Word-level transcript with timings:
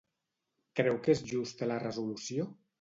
Creu 0.79 0.97
que 1.05 1.15
és 1.15 1.23
justa 1.35 1.71
la 1.75 1.81
resolució? 1.87 2.53